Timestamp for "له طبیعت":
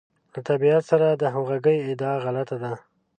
0.33-0.83